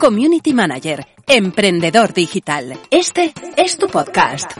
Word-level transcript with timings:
community 0.00 0.54
manager, 0.54 1.06
emprendedor 1.26 2.14
digital. 2.14 2.76
Este 2.90 3.34
es 3.56 3.76
tu 3.76 3.86
podcast. 3.86 4.50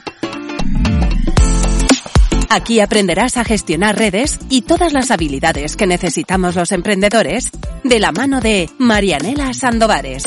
Aquí 2.51 2.81
aprenderás 2.81 3.39
a 3.39 3.45
gestionar 3.45 3.97
redes 3.97 4.39
y 4.51 4.63
todas 4.63 4.93
las 4.93 5.11
habilidades 5.11 5.77
que 5.77 5.87
necesitamos 5.87 6.57
los 6.57 6.73
emprendedores 6.73 7.51
de 7.83 7.99
la 8.01 8.13
mano 8.13 8.43
de 8.43 8.69
Marianela 8.79 9.55
Sandovares. 9.55 10.25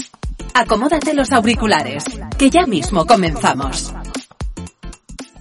Acomódate 0.56 1.14
los 1.14 1.32
auriculares, 1.32 2.06
que 2.38 2.50
ya 2.50 2.66
mismo 2.66 3.06
comenzamos. 3.06 3.94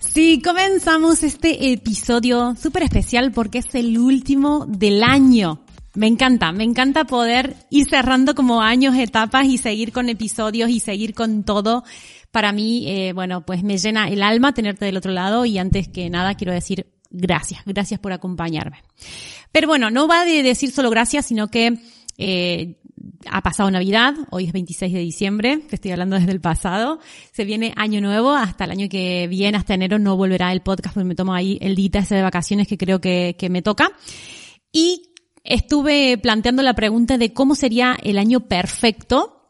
Sí, 0.01 0.43
comenzamos 0.45 1.23
este 1.23 1.73
episodio 1.73 2.55
súper 2.61 2.83
especial 2.83 3.33
porque 3.33 3.59
es 3.59 3.75
el 3.75 3.97
último 3.97 4.67
del 4.69 5.03
año. 5.03 5.61
Me 5.95 6.07
encanta, 6.07 6.53
me 6.53 6.65
encanta 6.65 7.05
poder 7.05 7.57
ir 7.71 7.87
cerrando 7.89 8.35
como 8.35 8.63
años, 8.63 8.97
etapas 8.97 9.47
y 9.47 9.59
seguir 9.59 9.93
con 9.93 10.09
episodios 10.09 10.71
y 10.71 10.81
seguir 10.81 11.15
con 11.15 11.45
todo 11.45 11.85
para 12.33 12.51
mí, 12.51 12.89
eh, 12.89 13.13
bueno, 13.13 13.45
pues 13.45 13.63
me 13.63 13.77
llena 13.77 14.09
el 14.09 14.23
alma 14.23 14.55
tenerte 14.55 14.87
del 14.87 14.97
otro 14.97 15.13
lado 15.13 15.45
y 15.45 15.59
antes 15.59 15.87
que 15.89 16.09
nada 16.09 16.35
quiero 16.35 16.53
decir 16.53 16.87
gracias, 17.11 17.61
gracias 17.67 18.01
por 18.01 18.13
acompañarme. 18.13 18.83
Pero 19.53 19.69
bueno, 19.69 19.91
no 19.91 20.09
va 20.09 20.25
de 20.25 20.43
decir 20.43 20.73
solo 20.73 20.89
gracias, 20.89 21.27
sino 21.27 21.49
que 21.49 21.79
eh, 22.17 22.79
ha 23.31 23.43
pasado 23.43 23.71
Navidad, 23.71 24.15
hoy 24.31 24.47
es 24.47 24.53
26 24.53 24.95
de 24.95 24.99
diciembre, 25.01 25.59
te 25.59 25.77
estoy 25.77 25.91
hablando 25.91 26.17
desde 26.17 26.33
el 26.33 26.41
pasado, 26.41 27.01
se 27.33 27.45
viene 27.45 27.75
año 27.77 28.01
nuevo, 28.01 28.33
hasta 28.33 28.65
el 28.65 28.71
año 28.71 28.89
que 28.89 29.27
viene, 29.29 29.59
hasta 29.59 29.75
enero 29.75 29.99
no 29.99 30.17
volverá 30.17 30.53
el 30.53 30.63
podcast 30.63 30.95
porque 30.95 31.09
me 31.09 31.15
tomo 31.15 31.35
ahí 31.35 31.59
el 31.61 31.75
día 31.75 31.91
ese 32.01 32.15
de 32.15 32.23
vacaciones 32.23 32.67
que 32.67 32.79
creo 32.79 32.99
que, 32.99 33.37
que 33.39 33.51
me 33.51 33.61
toca. 33.61 33.93
Y 34.73 35.12
estuve 35.45 36.19
planteando 36.19 36.63
la 36.63 36.75
pregunta 36.75 37.19
de 37.19 37.33
cómo 37.33 37.55
sería 37.55 37.97
el 38.03 38.19
año 38.19 38.49
perfecto, 38.49 39.49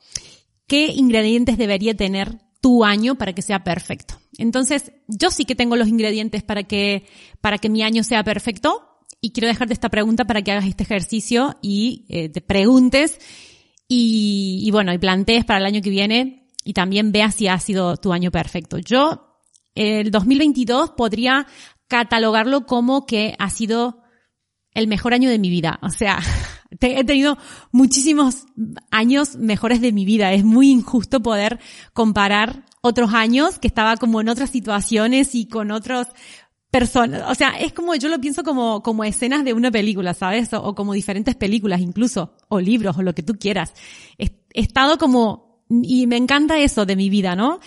qué 0.66 0.86
ingredientes 0.86 1.58
debería 1.58 1.94
tener 1.94 2.40
tu 2.60 2.84
año 2.84 3.16
para 3.16 3.34
que 3.34 3.42
sea 3.42 3.64
perfecto. 3.64 4.20
Entonces, 4.38 4.92
yo 5.08 5.30
sí 5.30 5.44
que 5.44 5.54
tengo 5.54 5.76
los 5.76 5.88
ingredientes 5.88 6.42
para 6.42 6.62
que, 6.62 7.06
para 7.40 7.58
que 7.58 7.68
mi 7.68 7.82
año 7.82 8.02
sea 8.04 8.24
perfecto 8.24 8.88
y 9.20 9.32
quiero 9.32 9.48
dejarte 9.48 9.74
esta 9.74 9.90
pregunta 9.90 10.24
para 10.24 10.42
que 10.42 10.52
hagas 10.52 10.66
este 10.66 10.84
ejercicio 10.84 11.56
y 11.60 12.06
eh, 12.08 12.28
te 12.28 12.40
preguntes 12.40 13.18
y, 13.88 14.62
y 14.64 14.70
bueno, 14.70 14.92
y 14.92 14.98
plantees 14.98 15.44
para 15.44 15.58
el 15.58 15.66
año 15.66 15.82
que 15.82 15.90
viene 15.90 16.48
y 16.64 16.72
también 16.72 17.12
veas 17.12 17.34
si 17.34 17.48
ha 17.48 17.58
sido 17.58 17.96
tu 17.96 18.12
año 18.12 18.30
perfecto. 18.30 18.78
Yo, 18.78 19.38
el 19.74 20.10
2022 20.10 20.90
podría 20.90 21.46
catalogarlo 21.88 22.64
como 22.66 23.04
que 23.04 23.34
ha 23.38 23.50
sido 23.50 24.01
el 24.74 24.86
mejor 24.86 25.14
año 25.14 25.30
de 25.30 25.38
mi 25.38 25.50
vida. 25.50 25.78
O 25.82 25.90
sea, 25.90 26.20
he 26.80 27.04
tenido 27.04 27.38
muchísimos 27.70 28.44
años 28.90 29.36
mejores 29.36 29.80
de 29.80 29.92
mi 29.92 30.04
vida. 30.04 30.32
Es 30.32 30.44
muy 30.44 30.70
injusto 30.70 31.20
poder 31.20 31.60
comparar 31.92 32.64
otros 32.80 33.14
años 33.14 33.58
que 33.58 33.68
estaba 33.68 33.96
como 33.96 34.20
en 34.20 34.28
otras 34.28 34.50
situaciones 34.50 35.34
y 35.34 35.46
con 35.46 35.70
otros 35.70 36.08
personas. 36.70 37.24
O 37.30 37.34
sea, 37.34 37.50
es 37.50 37.72
como, 37.72 37.94
yo 37.94 38.08
lo 38.08 38.20
pienso 38.20 38.42
como, 38.42 38.82
como 38.82 39.04
escenas 39.04 39.44
de 39.44 39.52
una 39.52 39.70
película, 39.70 40.14
¿sabes? 40.14 40.52
O, 40.54 40.74
como 40.74 40.94
diferentes 40.94 41.36
películas 41.36 41.80
incluso, 41.80 42.34
o 42.48 42.60
libros, 42.60 42.96
o 42.96 43.02
lo 43.02 43.14
que 43.14 43.22
tú 43.22 43.34
quieras. 43.38 43.74
He, 44.18 44.30
he 44.54 44.62
estado 44.62 44.98
como, 44.98 45.64
y 45.68 46.06
me 46.06 46.16
encanta 46.16 46.58
eso 46.58 46.86
de 46.86 46.96
mi 46.96 47.10
vida, 47.10 47.36
¿no? 47.36 47.60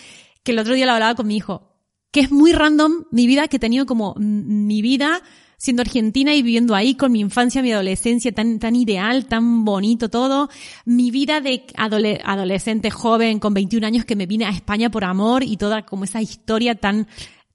Que 0.44 0.52
el 0.52 0.60
otro 0.60 0.74
día 0.74 0.88
lo 0.88 0.94
hablaba 0.94 1.16
con 1.16 1.28
mi 1.28 1.38
hijo, 1.38 1.72
que 2.12 2.22
es 2.22 2.32
muy 2.32 2.52
random 2.52 3.06
mi 3.12 3.28
vida, 3.28 3.48
que 3.48 3.58
he 3.58 3.60
tenido 3.60 3.86
como 3.86 4.16
mi 4.18 4.82
vida 4.82 5.22
siendo 5.66 5.82
argentina 5.82 6.34
y 6.36 6.44
viviendo 6.44 6.76
ahí 6.76 6.94
con 6.94 7.12
mi 7.12 7.20
infancia, 7.20 7.64
mi 7.64 7.72
adolescencia 7.72 8.32
tan, 8.32 8.60
tan 8.60 8.76
ideal, 8.76 9.26
tan 9.26 9.66
bonito 9.66 10.10
todo, 10.10 10.48
mi 10.86 11.10
vida 11.10 11.42
de 11.42 11.66
adolescente 12.24 12.92
joven 12.92 13.40
con 13.40 13.56
21 13.56 13.88
años 13.88 14.06
que 14.06 14.16
me 14.16 14.28
vine 14.28 14.46
a 14.46 14.52
España 14.52 14.92
por 14.92 15.04
amor 15.04 15.44
y 15.44 15.58
toda 15.58 15.84
como 15.84 16.04
esa 16.04 16.22
historia 16.22 16.76
tan 16.76 17.08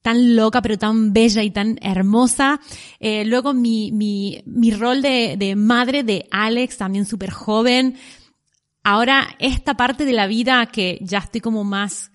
tan 0.02 0.34
loca 0.34 0.62
pero 0.62 0.78
tan 0.78 1.12
bella 1.12 1.42
y 1.42 1.50
tan 1.50 1.78
hermosa. 1.82 2.60
Eh, 2.98 3.24
luego 3.26 3.52
mi, 3.52 3.92
mi, 3.92 4.42
mi 4.46 4.70
rol 4.70 5.02
de, 5.02 5.36
de 5.38 5.54
madre 5.56 6.02
de 6.02 6.26
Alex, 6.30 6.78
también 6.78 7.06
súper 7.06 7.30
joven. 7.30 7.96
Ahora 8.82 9.36
esta 9.38 9.74
parte 9.74 10.04
de 10.04 10.12
la 10.12 10.26
vida 10.26 10.66
que 10.66 10.98
ya 11.02 11.18
estoy 11.18 11.42
como 11.42 11.64
más 11.64 12.09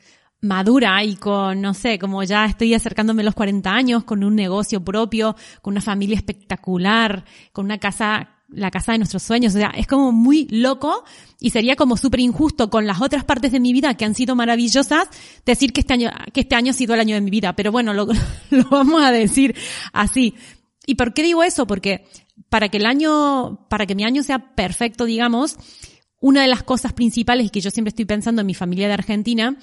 madura 0.45 1.03
y 1.03 1.16
con, 1.16 1.61
no 1.61 1.73
sé, 1.73 2.00
como 2.00 2.23
ya 2.23 2.45
estoy 2.45 2.73
acercándome 2.73 3.23
los 3.23 3.35
40 3.35 3.69
años, 3.69 4.03
con 4.03 4.23
un 4.23 4.35
negocio 4.35 4.83
propio, 4.83 5.35
con 5.61 5.73
una 5.73 5.81
familia 5.81 6.16
espectacular, 6.16 7.25
con 7.51 7.66
una 7.66 7.78
casa, 7.78 8.29
la 8.50 8.72
casa 8.72 8.94
de 8.94 9.00
nuestros 9.00 9.23
sueños. 9.23 9.55
O 9.55 9.57
sea, 9.57 9.72
es 9.75 9.88
como 9.88 10.11
muy 10.11 10.47
loco 10.50 11.03
y 11.39 11.50
sería 11.50 11.75
como 11.75 11.97
súper 11.97 12.22
injusto 12.22 12.69
con 12.69 12.88
las 12.88 13.01
otras 13.01 13.23
partes 13.23 13.51
de 13.51 13.59
mi 13.59 13.73
vida 13.73 13.95
que 13.95 14.05
han 14.05 14.16
sido 14.16 14.35
maravillosas 14.35 15.07
decir 15.45 15.73
que 15.73 15.81
este 15.81 15.94
año, 15.94 16.11
que 16.34 16.41
este 16.41 16.55
año 16.55 16.72
ha 16.72 16.73
sido 16.73 16.94
el 16.94 17.00
año 17.00 17.16
de 17.16 17.22
mi 17.22 17.31
vida. 17.31 17.55
Pero 17.55 17.72
bueno, 17.72 17.94
lo 17.94 18.07
vamos 18.69 19.03
a 19.03 19.11
decir 19.11 19.55
así. 19.94 20.35
¿Y 20.85 20.95
por 20.95 21.13
qué 21.13 21.23
digo 21.23 21.44
eso? 21.44 21.66
Porque 21.66 22.05
para 22.50 22.69
que 22.69 22.78
el 22.78 22.85
año, 22.85 23.67
para 23.69 23.85
que 23.85 23.95
mi 23.95 24.03
año 24.03 24.23
sea 24.23 24.55
perfecto, 24.55 25.05
digamos, 25.05 25.57
una 26.19 26.41
de 26.41 26.47
las 26.47 26.63
cosas 26.63 26.94
principales 26.94 27.47
y 27.47 27.50
que 27.50 27.61
yo 27.61 27.72
siempre 27.72 27.89
estoy 27.89 28.05
pensando 28.05 28.41
en 28.41 28.47
mi 28.47 28.53
familia 28.53 28.88
de 28.88 28.94
Argentina 28.94 29.57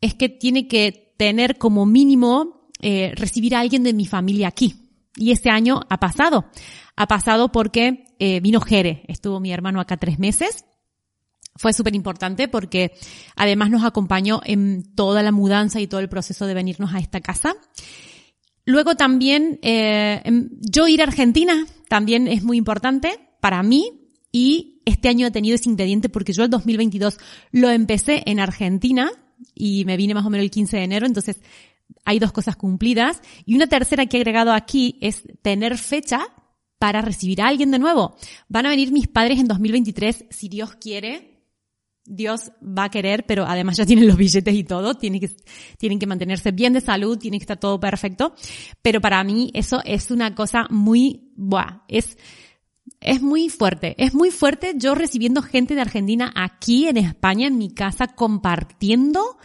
es 0.00 0.14
que 0.14 0.28
tiene 0.28 0.68
que 0.68 1.14
tener 1.16 1.58
como 1.58 1.86
mínimo 1.86 2.70
eh, 2.80 3.12
recibir 3.16 3.54
a 3.54 3.60
alguien 3.60 3.82
de 3.82 3.92
mi 3.92 4.06
familia 4.06 4.48
aquí. 4.48 4.88
Y 5.16 5.32
este 5.32 5.50
año 5.50 5.80
ha 5.88 5.98
pasado. 5.98 6.46
Ha 6.96 7.06
pasado 7.08 7.50
porque 7.50 8.04
eh, 8.18 8.40
vino 8.40 8.60
Jere, 8.60 9.02
estuvo 9.08 9.40
mi 9.40 9.52
hermano 9.52 9.80
acá 9.80 9.96
tres 9.96 10.18
meses. 10.18 10.64
Fue 11.56 11.72
súper 11.72 11.96
importante 11.96 12.46
porque 12.46 12.92
además 13.34 13.70
nos 13.70 13.84
acompañó 13.84 14.40
en 14.44 14.94
toda 14.94 15.24
la 15.24 15.32
mudanza 15.32 15.80
y 15.80 15.88
todo 15.88 16.00
el 16.00 16.08
proceso 16.08 16.46
de 16.46 16.54
venirnos 16.54 16.94
a 16.94 17.00
esta 17.00 17.20
casa. 17.20 17.56
Luego 18.64 18.94
también, 18.94 19.58
eh, 19.62 20.20
em, 20.24 20.50
yo 20.60 20.86
ir 20.86 21.00
a 21.00 21.04
Argentina 21.04 21.66
también 21.88 22.28
es 22.28 22.44
muy 22.44 22.58
importante 22.58 23.18
para 23.40 23.62
mí 23.62 24.12
y 24.30 24.82
este 24.84 25.08
año 25.08 25.26
he 25.26 25.30
tenido 25.32 25.56
ese 25.56 25.70
ingrediente 25.70 26.08
porque 26.08 26.32
yo 26.32 26.44
el 26.44 26.50
2022 26.50 27.18
lo 27.50 27.70
empecé 27.70 28.22
en 28.26 28.38
Argentina 28.38 29.10
y 29.54 29.84
me 29.84 29.96
vine 29.96 30.14
más 30.14 30.26
o 30.26 30.30
menos 30.30 30.44
el 30.44 30.50
15 30.50 30.76
de 30.76 30.84
enero, 30.84 31.06
entonces 31.06 31.40
hay 32.04 32.18
dos 32.18 32.32
cosas 32.32 32.56
cumplidas. 32.56 33.20
Y 33.44 33.54
una 33.54 33.66
tercera 33.66 34.06
que 34.06 34.16
he 34.16 34.20
agregado 34.20 34.52
aquí 34.52 34.98
es 35.00 35.24
tener 35.42 35.76
fecha 35.78 36.20
para 36.78 37.02
recibir 37.02 37.42
a 37.42 37.48
alguien 37.48 37.70
de 37.70 37.78
nuevo. 37.78 38.16
Van 38.48 38.66
a 38.66 38.70
venir 38.70 38.92
mis 38.92 39.08
padres 39.08 39.38
en 39.38 39.48
2023, 39.48 40.26
si 40.30 40.48
Dios 40.48 40.76
quiere. 40.76 41.34
Dios 42.10 42.52
va 42.62 42.84
a 42.84 42.90
querer, 42.90 43.26
pero 43.26 43.44
además 43.44 43.76
ya 43.76 43.84
tienen 43.84 44.06
los 44.06 44.16
billetes 44.16 44.54
y 44.54 44.64
todo, 44.64 44.94
tienen 44.94 45.20
que, 45.20 45.30
tienen 45.76 45.98
que 45.98 46.06
mantenerse 46.06 46.52
bien 46.52 46.72
de 46.72 46.80
salud, 46.80 47.18
tiene 47.18 47.38
que 47.38 47.42
estar 47.42 47.60
todo 47.60 47.78
perfecto. 47.78 48.34
Pero 48.80 49.02
para 49.02 49.22
mí 49.24 49.50
eso 49.52 49.82
es 49.84 50.10
una 50.10 50.34
cosa 50.34 50.66
muy, 50.70 51.32
buah, 51.36 51.82
es, 51.86 52.16
es 53.00 53.22
muy 53.22 53.48
fuerte, 53.48 53.94
es 53.98 54.14
muy 54.14 54.30
fuerte 54.30 54.74
yo 54.76 54.94
recibiendo 54.94 55.42
gente 55.42 55.74
de 55.74 55.80
Argentina 55.80 56.32
aquí 56.34 56.86
en 56.88 56.96
España, 56.96 57.46
en 57.46 57.58
mi 57.58 57.70
casa, 57.70 58.08
compartiendo. 58.08 59.38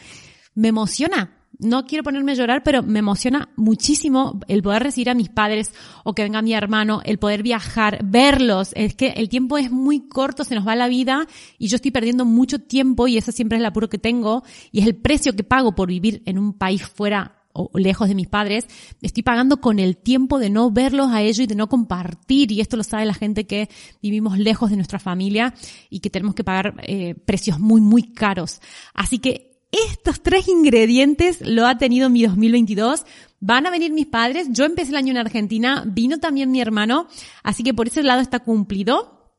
Me 0.56 0.70
emociona. 0.70 1.38
No 1.60 1.86
quiero 1.86 2.04
ponerme 2.04 2.32
a 2.32 2.36
llorar, 2.36 2.64
pero 2.64 2.82
me 2.82 3.00
emociona 3.00 3.50
muchísimo 3.56 4.40
el 4.48 4.64
poder 4.64 4.84
recibir 4.84 5.12
a 5.12 5.14
mis 5.14 5.30
padres 5.30 5.72
o 6.04 6.14
que 6.14 6.24
venga 6.24 6.42
mi 6.42 6.54
hermano, 6.54 7.02
el 7.06 7.20
poder 7.20 7.44
viajar, 7.44 8.00
verlos. 8.04 8.72
Es 8.76 8.96
que 8.96 9.10
el 9.10 9.30
tiempo 9.30 9.58
es 9.58 9.72
muy 9.72 10.08
corto, 10.08 10.44
se 10.44 10.56
nos 10.56 10.68
va 10.68 10.76
la 10.76 10.88
vida 10.88 11.28
y 11.60 11.68
yo 11.68 11.76
estoy 11.76 11.92
perdiendo 11.92 12.26
mucho 12.26 12.60
tiempo 12.60 13.08
y 13.08 13.18
eso 13.18 13.32
siempre 13.32 13.58
es 13.58 13.62
el 13.62 13.68
apuro 13.68 13.88
que 13.88 14.00
tengo 14.00 14.44
y 14.72 14.82
es 14.82 14.88
el 14.88 14.96
precio 14.96 15.36
que 15.36 15.44
pago 15.44 15.76
por 15.76 15.88
vivir 15.90 16.24
en 16.26 16.40
un 16.40 16.54
país 16.54 16.86
fuera 16.86 17.43
o 17.54 17.70
lejos 17.78 18.08
de 18.10 18.16
mis 18.16 18.28
padres, 18.28 18.66
estoy 19.02 19.24
pagando 19.24 19.62
con 19.62 19.80
el 19.80 19.96
tiempo 19.96 20.40
de 20.40 20.50
no 20.50 20.72
verlos 20.72 21.12
a 21.12 21.22
ellos 21.22 21.40
y 21.40 21.48
de 21.48 21.56
no 21.56 21.70
compartir, 21.70 22.52
y 22.52 22.62
esto 22.62 22.78
lo 22.78 22.84
sabe 22.84 23.06
la 23.06 23.14
gente 23.14 23.46
que 23.46 23.70
vivimos 24.02 24.38
lejos 24.38 24.70
de 24.72 24.76
nuestra 24.76 25.00
familia 25.00 25.54
y 25.90 26.00
que 26.00 26.10
tenemos 26.10 26.36
que 26.36 26.44
pagar 26.44 26.76
eh, 26.84 27.16
precios 27.16 27.60
muy, 27.60 27.80
muy 27.80 28.14
caros. 28.14 28.60
Así 28.94 29.20
que 29.20 29.54
estos 29.72 30.22
tres 30.22 30.48
ingredientes 30.48 31.42
lo 31.42 31.66
ha 31.66 31.78
tenido 31.78 32.10
mi 32.10 32.24
2022. 32.24 33.06
Van 33.40 33.66
a 33.66 33.72
venir 33.72 33.92
mis 33.92 34.06
padres, 34.06 34.48
yo 34.52 34.66
empecé 34.66 34.92
el 34.92 34.98
año 34.98 35.12
en 35.12 35.18
Argentina, 35.18 35.84
vino 35.86 36.20
también 36.20 36.52
mi 36.52 36.62
hermano, 36.62 37.08
así 37.44 37.64
que 37.64 37.74
por 37.74 37.88
ese 37.88 38.04
lado 38.04 38.22
está 38.22 38.40
cumplido. 38.40 39.36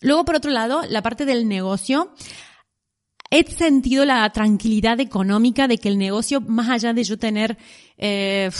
Luego, 0.00 0.24
por 0.24 0.34
otro 0.34 0.50
lado, 0.50 0.82
la 0.88 1.02
parte 1.02 1.24
del 1.24 1.48
negocio 1.48 2.12
he 3.32 3.50
sentido 3.50 4.04
la 4.04 4.28
tranquilidad 4.28 5.00
económica 5.00 5.66
de 5.66 5.78
que 5.78 5.88
el 5.88 5.96
negocio, 5.96 6.42
más 6.42 6.68
allá 6.68 6.92
de 6.92 7.02
yo 7.02 7.18
tener, 7.18 7.56
eh, 7.96 8.50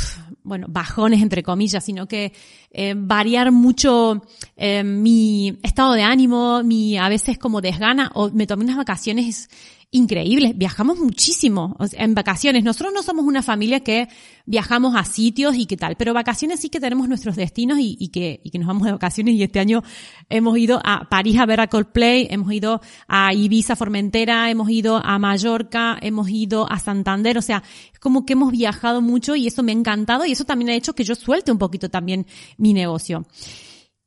bueno, 0.45 0.67
bajones 0.71 1.21
entre 1.21 1.43
comillas, 1.43 1.85
sino 1.85 2.09
que 2.09 2.33
eh, 2.71 2.95
variar 2.97 3.53
mucho 3.53 4.23
eh, 4.57 4.83
mi 4.83 5.59
estado 5.63 5.93
de 5.93 6.03
ánimo, 6.03 6.63
mi 6.63 6.97
a 6.97 7.11
veces 7.11 7.37
como 7.37 7.61
desgana, 7.61 8.13
o 8.15 8.31
me 8.31 8.47
tomé 8.47 8.65
unas 8.65 8.79
vacaciones 8.79 9.51
increíbles. 9.93 10.57
Viajamos 10.57 10.99
muchísimo 10.99 11.77
en 11.93 12.15
vacaciones. 12.15 12.65
Nosotros 12.65 12.93
no 12.95 13.03
somos 13.03 13.27
una 13.27 13.43
familia 13.43 13.81
que 13.81 14.09
viajamos 14.47 14.97
a 14.97 15.05
sitios 15.05 15.55
y 15.55 15.67
qué 15.67 15.77
tal, 15.77 15.97
pero 15.97 16.15
vacaciones 16.15 16.61
sí 16.61 16.71
que 16.71 16.81
tenemos 16.81 17.09
nuestros 17.09 17.37
destinos 17.37 17.79
y, 17.79 18.09
que, 18.09 18.41
nos 18.55 18.67
vamos 18.67 18.87
de 18.87 18.93
vacaciones 18.93 19.35
y 19.35 19.43
este 19.43 19.61
año 19.61 19.83
hemos 20.31 20.57
ido 20.57 20.81
a 20.83 21.11
París 21.11 21.39
a 21.39 21.47
ver 21.47 21.61
a 21.61 21.67
Coldplay, 21.69 22.27
hemos 22.31 22.51
ido 22.53 22.81
a 23.07 23.35
Ibiza, 23.35 23.77
Formentera, 23.77 24.51
hemos 24.51 24.71
ido 24.71 24.97
a 24.97 25.19
Mallorca, 25.19 25.99
hemos 26.01 26.31
ido 26.31 26.67
a 26.73 26.79
Santander, 26.79 27.37
o 27.37 27.43
sea, 27.43 27.63
es 27.93 27.99
como 27.99 28.25
que 28.25 28.33
hemos 28.33 28.51
viajado 28.51 29.03
mucho 29.03 29.37
y 29.37 29.47
eso 29.47 29.63
me 29.63 29.73
ha 29.73 29.77
encantado 29.77 30.25
y 30.25 30.33
eso 30.33 30.45
también 30.45 30.71
ha 30.71 30.75
hecho 30.75 30.95
que 30.95 31.05
yo 31.05 31.15
suelte 31.15 31.53
un 31.53 31.59
poquito 31.59 31.91
también 31.91 32.27
mi 32.57 32.73
negocio. 32.73 33.27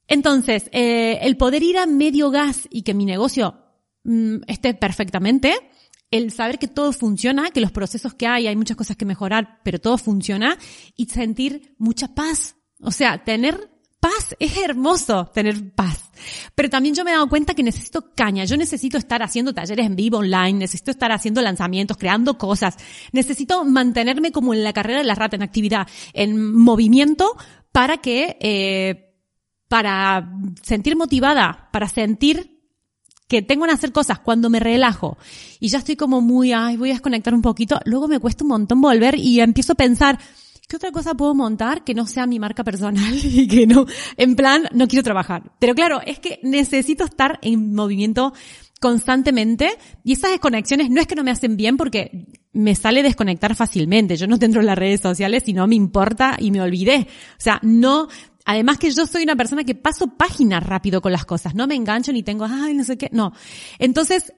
Entonces, 0.08 0.68
eh, 0.72 1.20
el 1.22 1.38
poder 1.38 1.62
ir 1.62 1.78
a 1.78 1.86
medio 1.86 2.32
gas 2.32 2.68
y 2.72 2.82
que 2.82 2.96
mi 2.96 3.06
negocio 3.06 3.56
mm, 4.04 4.38
esté 4.48 4.74
perfectamente, 4.74 5.54
el 6.18 6.32
saber 6.32 6.60
que 6.60 6.68
todo 6.68 6.94
funciona, 6.94 7.52
que 7.52 7.62
los 7.62 7.72
procesos 7.72 8.14
que 8.14 8.28
hay, 8.28 8.48
hay 8.48 8.56
muchas 8.56 8.78
cosas 8.78 8.96
que 8.96 9.06
mejorar, 9.06 9.60
pero 9.64 9.80
todo 9.80 9.98
funciona 9.98 10.58
y 10.96 11.06
sentir 11.08 11.76
mucha 11.78 12.14
paz. 12.16 12.56
O 12.82 12.92
sea, 12.92 13.24
tener 13.24 13.70
paz 14.00 14.36
es 14.40 14.56
hermoso, 14.58 15.26
tener 15.34 15.74
paz. 15.74 16.12
Pero 16.54 16.70
también 16.70 16.96
yo 16.96 17.04
me 17.04 17.12
he 17.12 17.16
dado 17.16 17.28
cuenta 17.28 17.54
que 17.54 17.64
necesito 17.64 18.14
caña. 18.14 18.46
Yo 18.46 18.56
necesito 18.56 18.98
estar 18.98 19.24
haciendo 19.24 19.54
talleres 19.54 19.86
en 19.86 19.96
vivo 19.96 20.20
online, 20.20 20.54
necesito 20.54 20.92
estar 20.92 21.12
haciendo 21.12 21.42
lanzamientos, 21.42 21.98
creando 21.98 22.38
cosas. 22.38 22.78
Necesito 23.12 23.66
mantenerme 23.66 24.32
como 24.32 24.54
en 24.54 24.64
la 24.64 24.74
carrera 24.74 25.00
de 25.00 25.06
la 25.06 25.16
rata, 25.16 25.36
en 25.36 25.44
actividad, 25.44 25.88
en 26.14 26.54
movimiento 26.56 27.36
para 27.72 27.98
que, 27.98 28.38
eh, 28.40 29.16
para 29.68 30.32
sentir 30.62 30.96
motivada, 30.96 31.70
para 31.74 31.90
sentir 31.90 32.55
que 33.28 33.42
tengo 33.42 33.66
que 33.66 33.72
hacer 33.72 33.92
cosas 33.92 34.20
cuando 34.20 34.50
me 34.50 34.60
relajo 34.60 35.18
y 35.60 35.70
ya 35.70 35.80
estoy 35.80 35.96
como 35.96 36.22
muy, 36.22 36.54
ay, 36.54 36.78
voy 36.78 36.92
a 36.92 36.94
desconectar 36.94 37.34
un 37.34 37.42
poquito, 37.42 37.80
luego 37.86 38.08
me 38.08 38.20
cuesta 38.20 38.44
un 38.44 38.50
montón 38.50 38.82
volver 38.82 39.18
y 39.18 39.40
empiezo 39.40 39.74
a 39.74 39.76
pensar, 39.76 40.20
¿qué 40.68 40.76
otra 40.76 40.92
cosa 40.92 41.16
puedo 41.16 41.34
montar 41.34 41.84
que 41.84 41.94
no 41.94 42.08
sea 42.08 42.28
mi 42.28 42.40
marca 42.40 42.64
personal 42.64 43.14
y 43.24 43.48
que 43.48 43.68
no, 43.68 43.86
en 44.18 44.36
plan, 44.36 44.70
no 44.74 44.88
quiero 44.88 45.04
trabajar? 45.04 45.52
Pero 45.60 45.74
claro, 45.74 46.02
es 46.06 46.20
que 46.20 46.40
necesito 46.44 47.04
estar 47.04 47.40
en 47.42 47.74
movimiento 47.74 48.34
constantemente 48.80 49.70
y 50.04 50.14
esas 50.14 50.32
desconexiones 50.32 50.90
no 50.90 51.02
es 51.02 51.08
que 51.08 51.16
no 51.16 51.24
me 51.24 51.32
hacen 51.32 51.58
bien 51.58 51.78
porque 51.78 52.28
me 52.54 52.76
sale 52.76 53.04
desconectar 53.04 53.56
fácilmente. 53.56 54.16
Yo 54.16 54.28
no 54.28 54.38
tendré 54.38 54.64
las 54.64 54.78
redes 54.78 55.02
sociales 55.02 55.44
y 55.48 55.54
no 55.54 55.66
me 55.66 55.76
importa 55.76 56.38
y 56.40 56.52
me 56.52 56.62
olvidé. 56.62 57.08
O 57.32 57.42
sea, 57.42 57.60
no, 57.64 58.08
Además 58.46 58.78
que 58.78 58.92
yo 58.92 59.06
soy 59.08 59.24
una 59.24 59.36
persona 59.36 59.64
que 59.64 59.76
paso 59.76 60.16
páginas 60.16 60.64
rápido 60.64 61.02
con 61.02 61.12
las 61.12 61.26
cosas, 61.26 61.56
no 61.56 61.68
me 61.68 61.76
engancho 61.76 62.14
ni 62.14 62.24
tengo, 62.24 62.46
ay, 62.46 62.76
no 62.76 62.84
sé 62.84 62.98
qué, 62.98 63.10
no. 63.12 63.34
Entonces, 63.80 64.34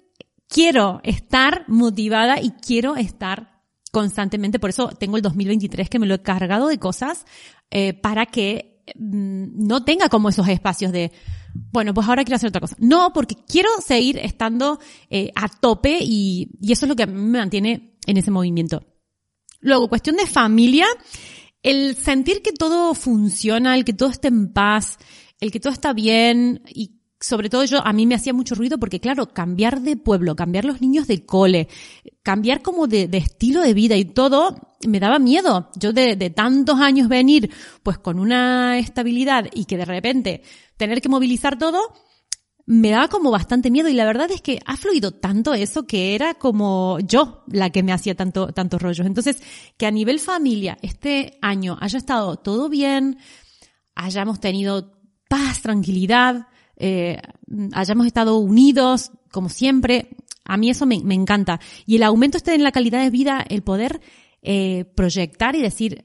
quiero 0.47 1.01
estar 1.03 1.65
motivada 1.67 2.41
y 2.41 2.51
quiero 2.51 2.95
estar 2.95 3.61
constantemente, 3.91 4.59
por 4.59 4.69
eso 4.69 4.89
tengo 4.89 5.17
el 5.17 5.23
2023 5.23 5.89
que 5.89 5.99
me 5.99 6.07
lo 6.07 6.15
he 6.15 6.21
cargado 6.21 6.67
de 6.67 6.77
cosas 6.77 7.25
eh, 7.69 7.93
para 7.93 8.27
que 8.27 8.83
mm, 8.95 9.67
no 9.67 9.83
tenga 9.83 10.07
como 10.07 10.29
esos 10.29 10.47
espacios 10.47 10.91
de, 10.91 11.11
bueno, 11.53 11.93
pues 11.93 12.07
ahora 12.07 12.23
quiero 12.23 12.37
hacer 12.37 12.49
otra 12.49 12.61
cosa. 12.61 12.75
No, 12.79 13.11
porque 13.13 13.35
quiero 13.47 13.69
seguir 13.85 14.19
estando 14.19 14.79
eh, 15.09 15.31
a 15.35 15.49
tope 15.49 15.99
y, 16.01 16.49
y 16.61 16.71
eso 16.71 16.85
es 16.85 16.89
lo 16.89 16.95
que 16.95 17.07
me 17.07 17.39
mantiene 17.39 17.97
en 18.05 18.17
ese 18.17 18.31
movimiento. 18.31 18.83
Luego, 19.59 19.89
cuestión 19.89 20.15
de 20.15 20.27
familia, 20.27 20.85
el 21.67 21.97
sentir 21.97 22.41
que 22.41 22.53
todo 22.53 22.93
funciona, 22.93 23.75
el 23.75 23.83
que 23.83 23.91
todo 23.91 24.09
esté 24.09 24.29
en 24.29 24.53
paz, 24.53 24.97
el 25.41 25.51
que 25.51 25.59
todo 25.59 25.73
está 25.73 25.91
bien 25.91 26.61
y 26.65 26.93
sobre 27.19 27.49
todo 27.49 27.65
yo, 27.65 27.85
a 27.85 27.91
mí 27.91 28.05
me 28.05 28.15
hacía 28.15 28.31
mucho 28.31 28.55
ruido 28.55 28.77
porque 28.77 29.01
claro, 29.01 29.33
cambiar 29.33 29.81
de 29.81 29.97
pueblo, 29.97 30.37
cambiar 30.37 30.63
los 30.63 30.79
niños 30.79 31.07
de 31.07 31.25
cole, 31.25 31.67
cambiar 32.23 32.61
como 32.61 32.87
de, 32.87 33.09
estilo 33.11 33.61
de 33.61 33.73
vida 33.73 33.97
y 33.97 34.05
todo, 34.05 34.77
me 34.87 35.01
daba 35.01 35.19
miedo. 35.19 35.69
Yo 35.75 35.91
de, 35.91 36.15
tantos 36.29 36.79
años 36.79 37.09
venir 37.09 37.51
pues 37.83 37.97
con 37.97 38.17
una 38.17 38.79
estabilidad 38.79 39.47
y 39.53 39.65
que 39.65 39.75
de 39.75 39.85
repente 39.85 40.43
tener 40.77 41.01
que 41.01 41.09
movilizar 41.09 41.57
todo, 41.57 41.81
me 42.67 42.89
daba 42.89 43.07
como 43.07 43.31
bastante 43.31 43.71
miedo 43.71 43.87
y 43.87 43.93
la 43.93 44.03
verdad 44.03 44.29
es 44.29 44.41
que 44.41 44.59
ha 44.65 44.75
fluido 44.75 45.11
tanto 45.11 45.53
eso 45.53 45.87
que 45.87 46.15
era 46.15 46.33
como 46.33 46.99
yo 46.99 47.45
la 47.47 47.69
que 47.69 47.81
me 47.81 47.93
hacía 47.93 48.13
tanto, 48.13 48.49
tantos 48.49 48.81
rollos. 48.81 49.07
Entonces, 49.07 49.41
que 49.77 49.85
a 49.85 49.91
nivel 49.91 50.19
familia 50.19 50.77
este 50.81 51.37
año 51.41 51.77
haya 51.79 51.97
estado 51.97 52.35
todo 52.35 52.67
bien, 52.67 53.19
hayamos 53.95 54.41
tenido 54.41 54.99
paz, 55.29 55.61
tranquilidad, 55.61 56.47
eh, 56.75 57.21
hayamos 57.71 58.05
estado 58.05 58.37
unidos, 58.37 59.11
como 59.31 59.47
siempre, 59.47 60.09
a 60.43 60.57
mí 60.57 60.69
eso 60.69 60.85
me, 60.85 61.01
me, 61.01 61.15
encanta. 61.15 61.61
Y 61.85 61.95
el 61.95 62.03
aumento 62.03 62.35
este 62.35 62.53
en 62.53 62.63
la 62.63 62.73
calidad 62.73 63.01
de 63.01 63.09
vida, 63.09 63.45
el 63.47 63.63
poder 63.63 64.01
eh, 64.41 64.83
proyectar 64.93 65.55
y 65.55 65.61
decir, 65.61 66.03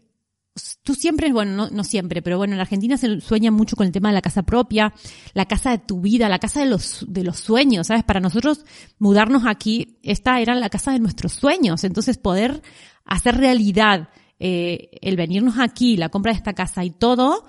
tú 0.82 0.94
siempre, 0.94 1.32
bueno, 1.32 1.69
no, 1.70 1.84
siempre, 1.84 2.22
pero 2.22 2.37
bueno, 2.38 2.54
en 2.54 2.60
Argentina 2.60 2.96
se 2.96 3.20
sueña 3.20 3.50
mucho 3.50 3.76
con 3.76 3.87
el 3.87 3.93
tema 3.93 4.08
de 4.08 4.14
la 4.14 4.22
casa 4.22 4.43
propia, 4.43 4.93
la 5.34 5.46
casa 5.46 5.70
de 5.70 5.78
tu 5.78 6.00
vida, 6.00 6.28
la 6.28 6.38
casa 6.38 6.60
de 6.60 6.66
los, 6.66 7.04
de 7.08 7.25
los 7.25 7.38
sueños, 7.38 7.87
¿sabes? 7.87 8.04
Para 8.04 8.20
nosotros 8.20 8.64
mudarnos 8.99 9.44
aquí, 9.46 9.99
esta 10.02 10.40
era 10.40 10.54
la 10.54 10.69
casa 10.69 10.93
de 10.93 10.99
nuestros 10.99 11.32
sueños, 11.32 11.84
entonces 11.84 12.19
poder 12.19 12.62
hacer 13.04 13.37
realidad 13.37 14.10
eh, 14.38 14.90
el 15.00 15.16
venirnos 15.16 15.58
aquí, 15.58 15.96
la 15.96 16.10
compra 16.10 16.32
de 16.32 16.38
esta 16.38 16.52
casa 16.52 16.84
y 16.84 16.90
todo, 16.90 17.46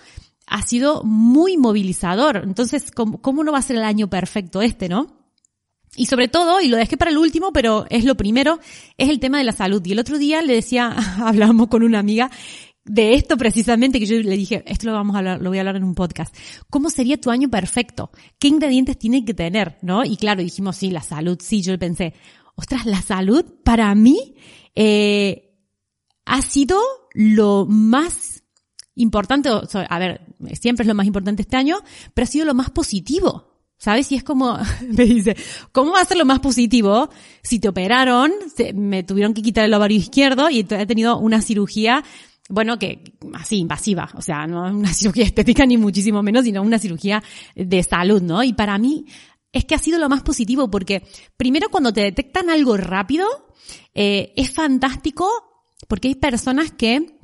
ha 0.48 0.62
sido 0.62 1.04
muy 1.04 1.58
movilizador. 1.58 2.42
Entonces, 2.44 2.92
¿cómo, 2.92 3.22
cómo 3.22 3.44
no 3.44 3.52
va 3.52 3.60
a 3.60 3.64
ser 3.64 3.78
el 3.78 3.84
año 3.84 4.10
perfecto 4.10 4.62
este, 4.62 4.90
no? 4.90 5.24
Y 5.96 6.08
sobre 6.08 6.28
todo, 6.28 6.60
y 6.60 6.70
lo 6.70 6.78
dejé 6.78 6.98
para 6.98 7.12
el 7.12 7.18
último, 7.18 7.54
pero 7.54 7.86
es 7.90 8.04
lo 8.04 8.16
primero, 8.16 8.60
es 8.98 9.10
el 9.10 9.20
tema 9.20 9.38
de 9.38 9.44
la 9.44 9.52
salud. 9.52 9.82
Y 9.86 9.92
el 9.92 10.00
otro 10.00 10.18
día 10.18 10.42
le 10.42 10.54
decía, 10.54 10.96
hablábamos 11.20 11.68
con 11.68 11.84
una 11.84 12.00
amiga 12.00 12.32
de 12.86 13.14
esto 13.14 13.38
precisamente 13.38 14.00
que 14.00 14.06
yo 14.06 14.18
le 14.18 14.36
dije, 14.36 14.64
esto 14.68 14.88
lo 14.88 14.94
vamos 14.94 15.16
a 15.16 15.20
hablar, 15.20 15.42
lo 15.42 15.50
voy 15.50 15.58
a 15.58 15.62
hablar 15.62 15.78
en 15.78 15.84
un 15.84 15.96
podcast. 15.96 16.36
¿Cómo 16.70 16.90
sería 16.90 17.20
tu 17.20 17.32
año 17.32 17.50
perfecto? 17.50 18.12
¿Qué 18.40 18.50
ingredientes 18.50 18.98
tiene 18.98 19.24
que 19.24 19.34
tener? 19.34 19.78
¿No? 19.82 20.04
Y 20.04 20.18
claro, 20.18 20.42
dijimos, 20.42 20.78
sí, 20.78 20.90
la 20.90 21.02
salud, 21.02 21.38
sí, 21.42 21.62
yo 21.62 21.78
pensé, 21.80 22.14
ostras, 22.56 22.86
la 22.86 23.02
salud 23.02 23.46
para 23.64 23.94
mí, 23.96 24.36
eh, 24.76 25.54
ha 26.26 26.42
sido 26.42 26.80
lo 27.14 27.66
más 27.66 28.44
importante, 28.96 29.50
a 29.50 30.00
ver, 30.00 30.22
siempre 30.60 30.84
es 30.84 30.88
lo 30.88 30.96
más 30.96 31.06
importante 31.06 31.42
este 31.42 31.58
año, 31.58 31.78
pero 32.14 32.24
ha 32.24 32.28
sido 32.28 32.46
lo 32.46 32.54
más 32.54 32.70
positivo. 32.70 33.50
¿Sabes? 33.76 34.10
Y 34.14 34.16
es 34.16 34.24
como, 34.24 34.58
me 34.88 35.04
dice, 35.04 35.36
¿cómo 35.74 35.92
va 35.92 36.00
a 36.00 36.06
ser 36.06 36.16
lo 36.16 36.24
más 36.24 36.40
positivo 36.40 37.10
si 37.42 37.60
te 37.60 37.68
operaron, 37.68 38.32
me 38.76 39.04
tuvieron 39.04 39.34
que 39.34 39.42
quitar 39.42 39.66
el 39.66 39.74
ovario 39.74 39.98
izquierdo 39.98 40.50
y 40.50 40.60
he 40.60 40.86
tenido 40.86 41.18
una 41.18 41.42
cirugía 41.42 42.02
bueno, 42.50 42.78
que 42.78 43.16
así 43.34 43.57
invasiva, 43.57 44.10
o 44.16 44.22
sea, 44.22 44.45
no 44.48 44.63
una 44.63 44.94
cirugía 44.94 45.24
estética 45.24 45.66
ni 45.66 45.78
muchísimo 45.78 46.22
menos, 46.22 46.44
sino 46.44 46.62
una 46.62 46.80
cirugía 46.80 47.24
de 47.56 47.84
salud, 47.84 48.22
¿no? 48.22 48.44
Y 48.44 48.54
para 48.54 48.78
mí 48.78 49.06
es 49.51 49.66
que 49.66 49.75
ha 49.75 49.80
sido 49.80 50.00
lo 50.00 50.10
más 50.10 50.24
positivo 50.24 50.69
porque 50.69 51.04
primero 51.38 51.69
cuando 51.69 51.94
te 51.94 52.01
detectan 52.01 52.50
algo 52.50 52.75
rápido, 52.75 53.27
eh, 53.94 54.34
es 54.36 54.51
fantástico 54.51 55.29
porque 55.88 56.10
hay 56.10 56.15
personas 56.15 56.72
que, 56.72 57.20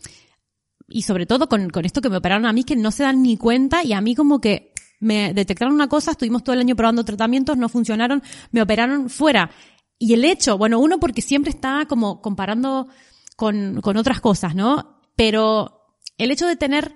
y 0.87 1.01
sobre 1.01 1.25
todo 1.25 1.49
con, 1.49 1.69
con 1.69 1.85
esto 1.85 2.01
que 2.01 2.09
me 2.09 2.17
operaron 2.17 2.45
a 2.45 2.53
mí, 2.53 2.63
que 2.63 2.75
no 2.75 2.91
se 2.91 3.03
dan 3.03 3.21
ni 3.23 3.35
cuenta 3.35 3.83
y 3.83 3.93
a 3.93 4.01
mí 4.01 4.15
como 4.15 4.39
que 4.39 4.73
me 4.99 5.33
detectaron 5.33 5.73
una 5.73 5.87
cosa, 5.87 6.11
estuvimos 6.11 6.43
todo 6.43 6.53
el 6.53 6.59
año 6.59 6.75
probando 6.75 7.03
tratamientos, 7.03 7.57
no 7.57 7.69
funcionaron, 7.69 8.21
me 8.51 8.61
operaron 8.61 9.09
fuera. 9.09 9.49
Y 9.97 10.13
el 10.13 10.23
hecho, 10.23 10.57
bueno, 10.57 10.79
uno 10.79 10.99
porque 10.99 11.21
siempre 11.21 11.51
está 11.51 11.85
como 11.87 12.21
comparando 12.21 12.87
con, 13.35 13.81
con 13.81 13.97
otras 13.97 14.21
cosas, 14.21 14.55
¿no? 14.55 14.98
Pero 15.19 15.97
el 16.17 16.31
hecho 16.31 16.47
de 16.47 16.55
tener 16.55 16.95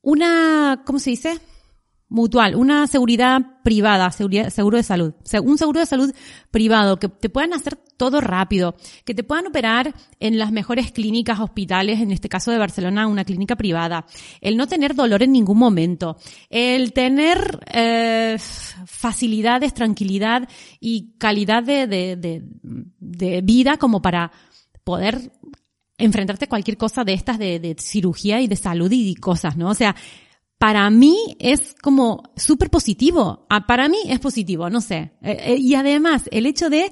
una, 0.00 0.84
¿cómo 0.86 1.00
se 1.00 1.10
dice? 1.10 1.40
Mutual, 2.08 2.54
una 2.54 2.86
seguridad 2.86 3.40
privada, 3.64 4.12
seguro 4.12 4.76
de 4.76 4.84
salud, 4.84 5.14
un 5.42 5.58
seguro 5.58 5.80
de 5.80 5.86
salud 5.86 6.14
privado, 6.52 7.00
que 7.00 7.08
te 7.08 7.28
puedan 7.28 7.54
hacer 7.54 7.74
todo 7.74 8.20
rápido, 8.20 8.76
que 9.04 9.14
te 9.14 9.24
puedan 9.24 9.48
operar 9.48 9.92
en 10.20 10.38
las 10.38 10.52
mejores 10.52 10.92
clínicas, 10.92 11.40
hospitales, 11.40 12.00
en 12.00 12.12
este 12.12 12.28
caso 12.28 12.52
de 12.52 12.58
Barcelona, 12.58 13.08
una 13.08 13.24
clínica 13.24 13.56
privada, 13.56 14.06
el 14.40 14.56
no 14.56 14.68
tener 14.68 14.94
dolor 14.94 15.24
en 15.24 15.32
ningún 15.32 15.58
momento, 15.58 16.18
el 16.48 16.92
tener 16.92 17.66
eh, 17.72 18.36
facilidades, 18.38 19.74
tranquilidad 19.74 20.48
y 20.78 21.16
calidad 21.18 21.64
de, 21.64 21.88
de, 21.88 22.44
de 22.62 23.40
vida 23.40 23.76
como 23.76 24.00
para 24.00 24.30
poder 24.84 25.32
enfrentarte 25.98 26.44
a 26.44 26.48
cualquier 26.48 26.76
cosa 26.76 27.04
de 27.04 27.14
estas 27.14 27.38
de, 27.38 27.58
de 27.58 27.76
cirugía 27.78 28.40
y 28.40 28.48
de 28.48 28.56
salud 28.56 28.90
y 28.92 29.14
cosas, 29.14 29.56
¿no? 29.56 29.70
O 29.70 29.74
sea, 29.74 29.94
para 30.58 30.88
mí 30.90 31.36
es 31.38 31.74
como 31.82 32.22
súper 32.36 32.70
positivo. 32.70 33.46
Ah, 33.50 33.66
para 33.66 33.88
mí 33.88 33.98
es 34.06 34.20
positivo, 34.20 34.70
no 34.70 34.80
sé. 34.80 35.12
Eh, 35.22 35.36
eh, 35.40 35.56
y 35.58 35.74
además, 35.74 36.28
el 36.32 36.46
hecho 36.46 36.70
de 36.70 36.90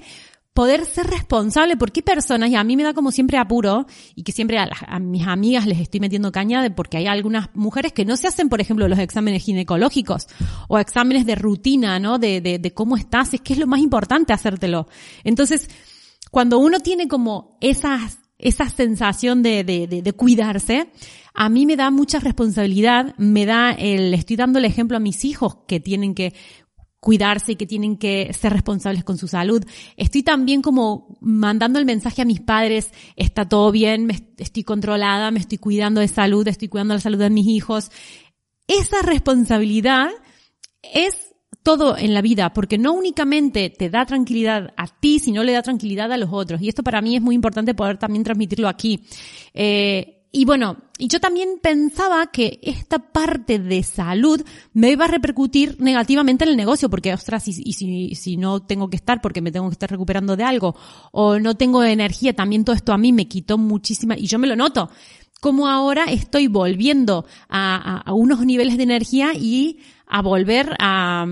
poder 0.53 0.85
ser 0.85 1.07
responsable, 1.07 1.75
porque 1.75 1.99
hay 1.99 2.03
personas, 2.03 2.49
y 2.49 2.55
a 2.55 2.63
mí 2.63 2.77
me 2.77 2.83
da 2.83 2.93
como 2.93 3.11
siempre 3.11 3.37
apuro, 3.37 3.87
y 4.15 4.23
que 4.23 4.31
siempre 4.31 4.57
a, 4.57 4.99
mis 4.99 5.27
amigas 5.27 5.65
les 5.65 5.79
estoy 5.79 5.99
metiendo 5.99 6.31
caña, 6.31 6.61
de 6.61 6.71
porque 6.71 6.95
hay 6.95 7.07
algunas 7.07 7.49
mujeres 7.55 7.91
que 7.91 8.05
no 8.05 8.15
se 8.15 8.27
hacen, 8.27 8.47
por 8.47 8.61
ejemplo, 8.61 8.87
los 8.87 8.99
exámenes 8.99 9.43
ginecológicos, 9.43 10.27
o 10.69 10.79
exámenes 10.79 11.25
de 11.25 11.35
rutina, 11.35 11.99
¿no? 11.99 12.19
De, 12.19 12.39
de, 12.39 12.57
de 12.57 12.73
cómo 12.73 12.95
estás, 12.95 13.33
es 13.33 13.41
que 13.41 13.51
es 13.51 13.59
lo 13.59 13.67
más 13.67 13.81
importante 13.81 14.31
hacértelo. 14.31 14.87
Entonces, 15.25 15.69
cuando 16.31 16.57
uno 16.59 16.79
tiene 16.79 17.09
como 17.09 17.57
esas, 17.59 18.19
esa 18.37 18.69
sensación 18.69 19.43
de, 19.43 19.63
de, 19.63 20.13
cuidarse, 20.13 20.89
a 21.33 21.49
mí 21.49 21.65
me 21.65 21.75
da 21.75 21.89
mucha 21.89 22.19
responsabilidad, 22.19 23.15
me 23.17 23.45
da 23.45 23.71
el, 23.71 24.13
estoy 24.13 24.35
dando 24.35 24.59
el 24.59 24.65
ejemplo 24.65 24.97
a 24.97 24.99
mis 24.99 25.25
hijos 25.25 25.57
que 25.67 25.79
tienen 25.79 26.13
que 26.15 26.33
cuidarse 26.99 27.51
y 27.51 27.55
que 27.55 27.67
tienen 27.67 27.97
que 27.97 28.33
ser 28.33 28.51
responsables 28.51 29.03
con 29.03 29.17
su 29.17 29.27
salud. 29.27 29.63
Estoy 29.95 30.23
también 30.23 30.61
como 30.61 31.17
mandando 31.21 31.77
el 31.77 31.85
mensaje 31.85 32.23
a 32.23 32.25
mis 32.25 32.41
padres, 32.41 32.91
está 33.15 33.47
todo 33.47 33.71
bien, 33.71 34.07
me 34.07 34.19
estoy 34.37 34.63
controlada, 34.63 35.29
me 35.29 35.39
estoy 35.39 35.59
cuidando 35.59 36.01
de 36.01 36.07
salud, 36.07 36.47
estoy 36.47 36.67
cuidando 36.67 36.95
la 36.95 36.99
salud 36.99 37.19
de 37.19 37.29
mis 37.29 37.47
hijos. 37.47 37.91
Esa 38.67 39.03
responsabilidad 39.03 40.09
es 40.81 41.34
todo 41.65 41.97
en 41.97 42.13
la 42.13 42.21
vida, 42.21 42.53
porque 42.53 42.77
no 42.77 42.93
únicamente 42.93 43.71
te 43.71 43.89
da 43.89 44.05
tranquilidad 44.05 44.71
a 44.77 44.85
ti, 44.85 45.17
sino 45.17 45.43
le 45.43 45.51
da 45.51 45.63
tranquilidad 45.63 46.11
a 46.11 46.17
los 46.17 46.29
otros. 46.31 46.61
Y 46.61 46.69
esto 46.69 46.83
para 46.83 47.01
mí 47.01 47.15
es 47.15 47.23
muy 47.23 47.33
importante 47.33 47.73
poder 47.73 47.97
también 47.97 48.23
transmitirlo 48.23 48.67
aquí. 48.67 49.03
Eh, 49.51 50.27
y 50.31 50.45
bueno, 50.45 50.77
y 50.99 51.07
yo 51.07 51.19
también 51.19 51.59
pensaba 51.63 52.27
que 52.27 52.59
esta 52.61 52.99
parte 52.99 53.57
de 53.57 53.81
salud 53.81 54.45
me 54.73 54.91
iba 54.91 55.05
a 55.05 55.07
repercutir 55.07 55.81
negativamente 55.81 56.43
en 56.43 56.51
el 56.51 56.57
negocio, 56.57 56.87
porque 56.87 57.11
ostras, 57.11 57.47
y, 57.47 57.73
si, 57.73 58.13
si 58.13 58.37
no 58.37 58.61
tengo 58.61 58.87
que 58.87 58.97
estar 58.97 59.19
porque 59.19 59.41
me 59.41 59.51
tengo 59.51 59.67
que 59.67 59.73
estar 59.73 59.89
recuperando 59.89 60.35
de 60.35 60.43
algo, 60.43 60.75
o 61.13 61.39
no 61.39 61.55
tengo 61.55 61.83
energía, 61.83 62.35
también 62.35 62.63
todo 62.63 62.75
esto 62.75 62.93
a 62.93 62.97
mí 62.99 63.11
me 63.11 63.27
quitó 63.27 63.57
muchísima, 63.57 64.15
y 64.15 64.27
yo 64.27 64.37
me 64.37 64.47
lo 64.47 64.55
noto 64.55 64.91
como 65.45 65.67
ahora 65.67 66.05
estoy 66.05 66.47
volviendo 66.47 67.23
a, 67.49 68.03
unos 68.11 68.43
niveles 68.43 68.77
de 68.77 68.83
energía 68.83 69.33
y 69.35 69.77
a 70.07 70.23
volver 70.23 70.75
a, 70.79 71.23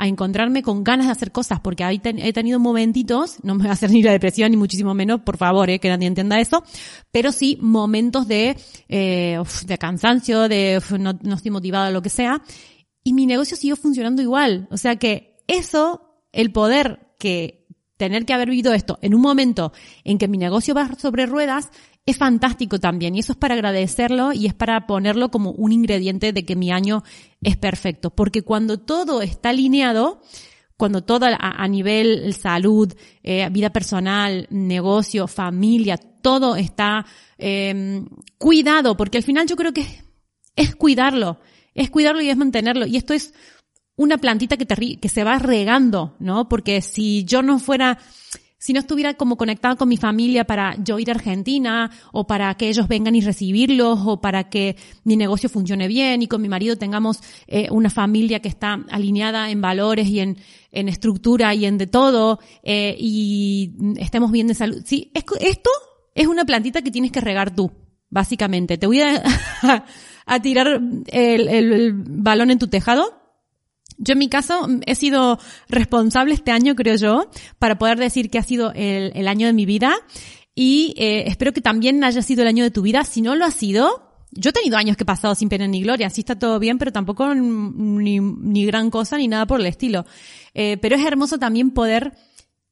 encontrarme 0.00 0.64
con 0.64 0.82
ganas 0.82 1.06
de 1.06 1.12
hacer 1.12 1.30
cosas, 1.30 1.60
porque 1.60 1.84
ahí 1.84 2.00
he 2.02 2.32
tenido 2.32 2.58
momentitos, 2.58 3.36
no 3.44 3.54
me 3.54 3.62
va 3.62 3.70
a 3.70 3.74
hacer 3.74 3.92
ni 3.92 4.02
la 4.02 4.10
depresión, 4.10 4.50
ni 4.50 4.56
muchísimo 4.56 4.92
menos, 4.92 5.20
por 5.20 5.36
favor, 5.36 5.70
eh, 5.70 5.78
que 5.78 5.88
nadie 5.88 6.08
entienda 6.08 6.40
eso, 6.40 6.64
pero 7.12 7.30
sí 7.30 7.58
momentos 7.60 8.26
de, 8.26 8.56
eh, 8.88 9.40
de 9.66 9.78
cansancio, 9.78 10.48
de 10.48 10.82
no, 10.98 11.16
no 11.22 11.34
estoy 11.36 11.52
motivada, 11.52 11.92
lo 11.92 12.02
que 12.02 12.10
sea, 12.10 12.42
y 13.04 13.12
mi 13.12 13.24
negocio 13.24 13.56
siguió 13.56 13.76
funcionando 13.76 14.20
igual. 14.20 14.66
O 14.72 14.78
sea 14.78 14.96
que 14.96 15.44
eso, 15.46 16.24
el 16.32 16.50
poder 16.50 17.14
que 17.20 17.68
tener 18.00 18.24
que 18.24 18.32
haber 18.32 18.48
vivido 18.48 18.72
esto 18.72 18.98
en 19.02 19.14
un 19.14 19.20
momento 19.20 19.74
en 20.04 20.16
que 20.16 20.26
mi 20.26 20.38
negocio 20.38 20.74
va 20.74 20.90
sobre 20.98 21.26
ruedas, 21.26 21.70
es 22.06 22.16
fantástico 22.16 22.78
también. 22.78 23.14
Y 23.14 23.20
eso 23.20 23.32
es 23.32 23.38
para 23.38 23.54
agradecerlo 23.54 24.32
y 24.32 24.46
es 24.46 24.54
para 24.54 24.86
ponerlo 24.86 25.30
como 25.30 25.52
un 25.52 25.72
ingrediente 25.72 26.32
de 26.32 26.44
que 26.44 26.56
mi 26.56 26.70
año 26.70 27.02
es 27.40 27.56
perfecto. 27.56 28.10
Porque 28.10 28.42
cuando 28.42 28.78
todo 28.78 29.22
está 29.22 29.50
alineado, 29.50 30.20
cuando 30.76 31.02
todo 31.02 31.26
a, 31.26 31.68
nivel 31.68 32.32
salud, 32.34 32.92
eh, 33.22 33.48
vida 33.50 33.70
personal, 33.70 34.46
negocio, 34.50 35.26
familia, 35.26 35.98
todo 35.98 36.56
está 36.56 37.04
eh, 37.38 38.02
cuidado, 38.38 38.96
porque 38.96 39.18
al 39.18 39.24
final 39.24 39.46
yo 39.46 39.56
creo 39.56 39.72
que 39.72 39.86
es 40.56 40.74
cuidarlo, 40.74 41.38
es 41.74 41.90
cuidarlo 41.90 42.22
y 42.22 42.30
es 42.30 42.36
mantenerlo. 42.36 42.86
Y 42.86 42.96
esto 42.96 43.12
es 43.12 43.34
una 43.96 44.16
plantita 44.16 44.56
que, 44.56 44.66
que 44.98 45.08
se 45.10 45.24
va 45.24 45.38
regando, 45.38 46.16
¿no? 46.18 46.48
Porque 46.48 46.80
si 46.80 47.24
yo 47.24 47.42
no 47.42 47.58
fuera 47.58 47.98
si 48.60 48.74
no 48.74 48.80
estuviera 48.80 49.14
como 49.14 49.36
conectada 49.36 49.74
con 49.74 49.88
mi 49.88 49.96
familia 49.96 50.44
para 50.44 50.76
yo 50.76 50.98
ir 50.98 51.10
a 51.10 51.14
Argentina 51.14 51.90
o 52.12 52.26
para 52.26 52.54
que 52.54 52.68
ellos 52.68 52.88
vengan 52.88 53.14
y 53.14 53.22
recibirlos 53.22 54.00
o 54.04 54.20
para 54.20 54.50
que 54.50 54.76
mi 55.02 55.16
negocio 55.16 55.48
funcione 55.48 55.88
bien 55.88 56.22
y 56.22 56.28
con 56.28 56.42
mi 56.42 56.48
marido 56.48 56.76
tengamos 56.76 57.20
eh, 57.46 57.68
una 57.70 57.88
familia 57.88 58.40
que 58.40 58.48
está 58.48 58.84
alineada 58.90 59.50
en 59.50 59.62
valores 59.62 60.06
y 60.08 60.20
en, 60.20 60.36
estructura 60.70 61.54
y 61.54 61.64
en 61.64 61.78
de 61.78 61.86
todo 61.86 62.38
eh, 62.62 62.94
y 62.98 63.72
estemos 63.96 64.30
bien 64.30 64.46
de 64.46 64.54
salud. 64.54 64.82
Sí, 64.84 65.10
esto 65.14 65.70
es 66.14 66.26
una 66.26 66.44
plantita 66.44 66.82
que 66.82 66.90
tienes 66.90 67.12
que 67.12 67.22
regar 67.22 67.54
tú, 67.54 67.72
básicamente. 68.10 68.76
Te 68.76 68.86
voy 68.86 69.00
a, 69.00 69.22
a 70.26 70.42
tirar 70.42 70.80
el 71.06 71.94
balón 71.94 72.50
en 72.50 72.58
tu 72.58 72.68
tejado 72.68 73.19
yo 74.00 74.12
en 74.12 74.18
mi 74.18 74.28
caso 74.28 74.66
he 74.86 74.94
sido 74.94 75.38
responsable 75.68 76.34
este 76.34 76.50
año, 76.50 76.74
creo 76.74 76.96
yo, 76.96 77.30
para 77.58 77.78
poder 77.78 77.98
decir 77.98 78.30
que 78.30 78.38
ha 78.38 78.42
sido 78.42 78.72
el, 78.74 79.28
año 79.28 79.46
de 79.46 79.52
mi 79.52 79.66
vida 79.66 79.94
y 80.54 80.94
eh, 80.96 81.24
espero 81.26 81.52
que 81.52 81.60
también 81.60 82.02
haya 82.02 82.22
sido 82.22 82.42
el 82.42 82.48
año 82.48 82.64
de 82.64 82.70
tu 82.70 82.80
vida. 82.80 83.04
Si 83.04 83.20
no 83.20 83.34
lo 83.36 83.44
ha 83.44 83.50
sido, 83.50 84.10
yo 84.32 84.50
he 84.50 84.52
tenido 84.54 84.78
años 84.78 84.96
que 84.96 85.02
he 85.02 85.06
pasado 85.06 85.34
sin 85.34 85.50
pena 85.50 85.66
ni 85.66 85.82
gloria, 85.82 86.06
así 86.06 86.22
está 86.22 86.38
todo 86.38 86.58
bien, 86.58 86.78
pero 86.78 86.92
tampoco 86.92 87.34
ni, 87.34 88.20
ni 88.20 88.64
gran 88.64 88.90
cosa 88.90 89.18
ni 89.18 89.28
nada 89.28 89.46
por 89.46 89.60
el 89.60 89.66
estilo. 89.66 90.06
Eh, 90.54 90.78
pero 90.80 90.96
es 90.96 91.04
hermoso 91.04 91.38
también 91.38 91.70
poder 91.70 92.14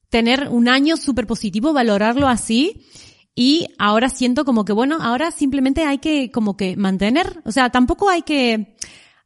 tener 0.08 0.48
un 0.48 0.66
año 0.68 0.96
súper 0.96 1.26
positivo, 1.26 1.74
valorarlo 1.74 2.26
así. 2.26 2.86
Y 3.34 3.68
ahora 3.78 4.08
siento 4.08 4.46
como 4.46 4.64
que, 4.64 4.72
bueno, 4.72 4.96
ahora 5.00 5.30
simplemente 5.30 5.84
hay 5.84 5.98
que 5.98 6.30
como 6.30 6.56
que 6.56 6.74
mantener, 6.76 7.40
o 7.44 7.52
sea, 7.52 7.70
tampoco 7.70 8.08
hay 8.08 8.22
que, 8.22 8.74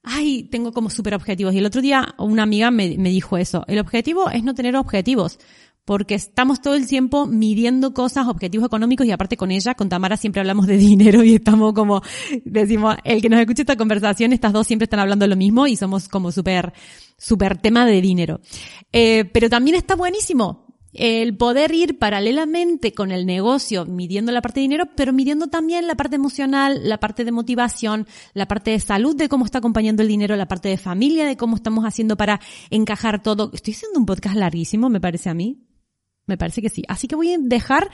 ay, 0.03 0.45
tengo 0.45 0.73
como 0.73 0.91
super 0.91 1.15
objetivos. 1.15 1.55
Y 1.55 1.59
el 1.59 1.67
otro 1.67 1.81
día 1.81 2.15
una 2.19 2.43
amiga 2.43 2.71
me, 2.71 2.89
dijo 2.89 3.37
eso. 3.37 3.65
El 3.69 3.79
objetivo 3.79 4.31
es 4.31 4.43
no 4.43 4.55
tener 4.55 4.77
objetivos 4.77 5.39
porque 5.85 6.15
estamos 6.15 6.61
todo 6.61 6.75
el 6.75 6.87
tiempo 6.87 7.27
midiendo 7.27 7.93
cosas, 7.93 8.29
objetivos 8.29 8.67
económicos 8.67 9.05
y 9.05 9.11
aparte 9.11 9.37
con 9.37 9.51
ella, 9.51 9.75
con 9.75 9.89
Tamara 9.89 10.17
siempre 10.17 10.41
hablamos 10.41 10.69
de 10.69 10.77
dinero 10.79 11.25
y 11.25 11.35
estamos 11.35 11.73
como, 11.73 12.03
decimos, 12.45 12.97
el 13.03 13.21
que 13.21 13.29
nos 13.29 13.41
escuche 13.41 13.63
esta 13.63 13.77
conversación, 13.77 14.33
estas 14.33 14.53
dos 14.53 14.67
siempre 14.67 14.85
están 14.85 15.01
hablando 15.01 15.27
lo 15.27 15.37
mismo 15.37 15.67
y 15.67 15.77
somos 15.77 16.09
como 16.09 16.31
súper, 16.31 16.73
súper 17.17 17.59
tema 17.59 17.85
de 17.85 18.01
dinero. 18.01 18.41
Eh, 18.93 19.25
pero 19.33 19.51
también 19.51 19.77
está 19.77 19.97
buenísimo 19.97 20.72
el 20.93 21.37
poder 21.37 21.75
ir 21.75 21.99
paralelamente 21.99 22.93
con 22.93 23.13
el 23.13 23.25
negocio 23.25 23.87
midiendo 23.87 24.33
la 24.33 24.43
parte 24.43 24.61
de 24.61 24.65
dinero, 24.65 24.85
pero 24.95 25.13
midiendo 25.13 25.47
también 25.47 25.87
la 25.87 25.95
parte 25.95 26.17
emocional, 26.17 26.81
la 26.89 27.01
parte 27.01 27.25
de 27.25 27.33
motivación, 27.33 28.07
la 28.35 28.47
parte 28.47 28.73
de 28.73 28.81
salud 28.81 29.17
de 29.17 29.29
cómo 29.29 29.45
está 29.45 29.59
acompañando 29.59 30.03
el 30.03 30.09
dinero, 30.09 30.37
la 30.37 30.49
parte 30.49 30.69
de 30.69 30.77
familia, 30.77 31.27
de 31.27 31.37
cómo 31.37 31.57
estamos 31.57 31.85
haciendo 31.85 32.17
para 32.17 32.41
encajar 32.71 33.23
todo. 33.23 33.51
Estoy 33.55 33.75
haciendo 33.75 34.01
un 34.01 34.07
podcast 34.07 34.37
larguísimo, 34.37 34.91
me 34.91 35.01
parece 35.01 35.31
a 35.31 35.35
mí. 35.35 35.67
Me 36.27 36.39
parece 36.39 36.63
que 36.63 36.69
sí. 36.69 36.85
Así 36.87 37.09
que 37.09 37.17
voy 37.17 37.33
a 37.33 37.39
dejar 37.39 37.91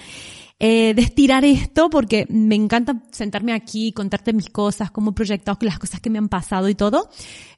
eh, 0.58 0.92
de 0.92 1.02
estirar 1.02 1.44
esto 1.44 1.88
porque 1.88 2.26
me 2.28 2.56
encanta 2.56 3.02
sentarme 3.10 3.52
aquí, 3.52 3.92
contarte 3.92 4.32
mis 4.32 4.50
cosas, 4.50 4.90
cómo 4.90 5.10
he 5.10 5.14
proyectado 5.14 5.56
las 5.62 5.78
cosas 5.78 6.00
que 6.00 6.10
me 6.10 6.18
han 6.18 6.28
pasado 6.28 6.68
y 6.68 6.74
todo. 6.74 7.08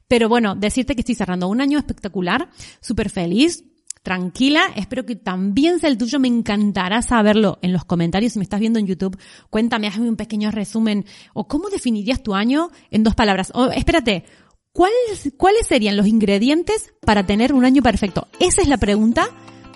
Pero 0.07 0.29
bueno, 0.29 0.55
decirte 0.55 0.95
que 0.95 1.01
estoy 1.01 1.15
cerrando 1.15 1.47
un 1.47 1.61
año 1.61 1.77
espectacular, 1.77 2.49
súper 2.79 3.09
feliz, 3.09 3.65
tranquila. 4.03 4.61
Espero 4.75 5.05
que 5.05 5.15
también 5.15 5.79
sea 5.79 5.89
el 5.89 5.97
tuyo. 5.97 6.19
Me 6.19 6.27
encantará 6.27 7.01
saberlo 7.01 7.59
en 7.61 7.73
los 7.73 7.85
comentarios. 7.85 8.33
Si 8.33 8.39
me 8.39 8.43
estás 8.43 8.59
viendo 8.59 8.79
en 8.79 8.87
YouTube, 8.87 9.17
cuéntame, 9.49 9.87
hazme 9.87 10.09
un 10.09 10.15
pequeño 10.15 10.51
resumen. 10.51 11.05
O 11.33 11.47
cómo 11.47 11.69
definirías 11.69 12.23
tu 12.23 12.33
año 12.33 12.69
en 12.89 13.03
dos 13.03 13.15
palabras. 13.15 13.51
O 13.53 13.67
espérate, 13.71 14.25
¿cuáles, 14.71 15.33
cuáles 15.37 15.67
serían 15.67 15.97
los 15.97 16.07
ingredientes 16.07 16.93
para 17.01 17.25
tener 17.25 17.53
un 17.53 17.65
año 17.65 17.81
perfecto? 17.81 18.27
Esa 18.39 18.61
es 18.61 18.67
la 18.67 18.77
pregunta. 18.77 19.27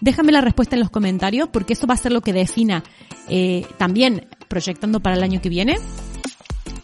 Déjame 0.01 0.31
la 0.31 0.41
respuesta 0.41 0.75
en 0.75 0.81
los 0.81 0.89
comentarios 0.89 1.49
porque 1.49 1.73
eso 1.73 1.87
va 1.87 1.93
a 1.93 1.97
ser 1.97 2.11
lo 2.11 2.21
que 2.21 2.33
defina 2.33 2.83
eh, 3.29 3.65
también 3.77 4.27
proyectando 4.49 4.99
para 4.99 5.15
el 5.15 5.23
año 5.23 5.41
que 5.41 5.49
viene 5.49 5.77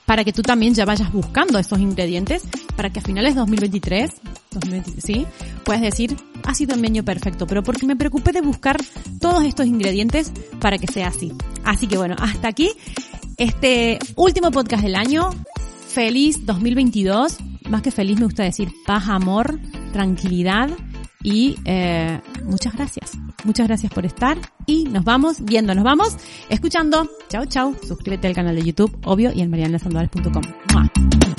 para 0.06 0.24
que 0.24 0.34
tú 0.34 0.42
también 0.42 0.74
ya 0.74 0.86
vayas 0.86 1.12
buscando 1.12 1.60
esos 1.60 1.80
ingredientes 1.80 2.44
para 2.76 2.90
que 2.90 3.00
a 3.00 3.04
finales 3.04 3.36
de 3.36 3.40
2023, 3.40 4.12
2023 4.52 5.04
¿sí? 5.04 5.26
puedas 5.64 5.82
decir, 5.82 6.16
ha 6.44 6.54
sido 6.54 6.76
mi 6.78 6.88
año 6.88 7.04
perfecto, 7.04 7.48
pero 7.48 7.64
porque 7.64 7.86
me 7.86 7.96
preocupé 7.96 8.32
de 8.32 8.42
buscar 8.42 8.78
todos 9.20 9.44
estos 9.44 9.66
ingredientes 9.68 10.32
para 10.60 10.78
que 10.78 10.88
sea 10.88 11.08
así. 11.08 11.32
Así 11.64 11.88
que 11.88 11.98
bueno, 11.98 12.16
hasta 12.20 12.48
aquí 12.48 12.72
este 13.38 14.00
último 14.16 14.52
podcast 14.52 14.84
del 14.84 14.96
año. 14.96 15.30
Feliz 15.88 16.46
2022. 16.46 17.38
Más 17.70 17.82
que 17.82 17.92
feliz 17.92 18.18
me 18.18 18.26
gusta 18.26 18.44
decir 18.44 18.72
paz, 18.86 19.10
amor, 19.10 19.60
tranquilidad 19.92 20.70
y 21.24 21.58
eh, 21.66 22.20
muchas 22.46 22.74
gracias. 22.74 23.12
Muchas 23.44 23.68
gracias 23.68 23.92
por 23.94 24.06
estar 24.06 24.38
y 24.72 24.84
nos 24.86 25.04
vamos 25.04 25.42
viendo, 25.42 25.76
nos 25.76 25.84
vamos 25.84 26.16
escuchando. 26.50 27.10
Chao, 27.30 27.46
chao. 27.46 27.76
Suscríbete 27.86 28.28
al 28.28 28.34
canal 28.34 28.56
de 28.56 28.64
YouTube, 28.64 28.98
obvio, 29.04 29.32
y 29.34 29.42
en 29.42 29.50
marianasandoval.com. 29.50 31.31